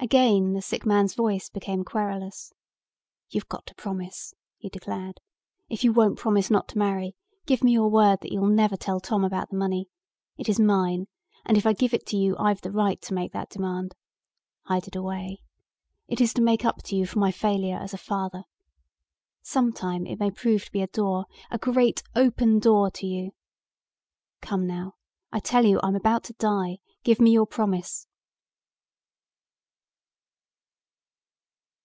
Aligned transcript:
Again 0.00 0.52
the 0.52 0.62
sick 0.62 0.86
man's 0.86 1.14
voice 1.16 1.48
became 1.50 1.82
querulous. 1.82 2.52
"You've 3.30 3.48
got 3.48 3.66
to 3.66 3.74
promise," 3.74 4.32
he 4.56 4.68
declared. 4.68 5.18
"If 5.68 5.82
you 5.82 5.92
won't 5.92 6.20
promise 6.20 6.52
not 6.52 6.68
to 6.68 6.78
marry, 6.78 7.16
give 7.46 7.64
me 7.64 7.72
your 7.72 7.90
word 7.90 8.20
that 8.20 8.30
you'll 8.30 8.46
never 8.46 8.76
tell 8.76 9.00
Tom 9.00 9.24
about 9.24 9.50
the 9.50 9.56
money. 9.56 9.88
It 10.36 10.48
is 10.48 10.60
mine 10.60 11.08
and 11.44 11.56
if 11.56 11.66
I 11.66 11.72
give 11.72 11.92
it 11.92 12.06
to 12.06 12.16
you 12.16 12.36
I've 12.38 12.60
the 12.60 12.70
right 12.70 13.02
to 13.02 13.12
make 13.12 13.32
that 13.32 13.50
demand. 13.50 13.96
Hide 14.66 14.86
it 14.86 14.94
away. 14.94 15.40
It 16.06 16.20
is 16.20 16.32
to 16.34 16.42
make 16.42 16.64
up 16.64 16.80
to 16.84 16.94
you 16.96 17.04
for 17.04 17.18
my 17.18 17.32
failure 17.32 17.76
as 17.78 17.92
a 17.92 17.98
father. 17.98 18.44
Some 19.42 19.72
time 19.72 20.06
it 20.06 20.20
may 20.20 20.30
prove 20.30 20.66
to 20.66 20.72
be 20.72 20.80
a 20.80 20.86
door, 20.86 21.26
a 21.50 21.58
great 21.58 22.04
open 22.14 22.60
door 22.60 22.88
to 22.92 23.04
you. 23.06 23.32
Come 24.42 24.64
now, 24.64 24.94
I 25.32 25.40
tell 25.40 25.66
you 25.66 25.80
I'm 25.82 25.96
about 25.96 26.22
to 26.24 26.34
die, 26.34 26.78
give 27.02 27.18
me 27.20 27.32
your 27.32 27.46
promise." 27.48 28.04